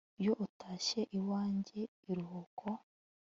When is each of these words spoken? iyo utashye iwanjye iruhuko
iyo 0.21 0.33
utashye 0.45 1.01
iwanjye 1.17 1.79
iruhuko 2.11 2.67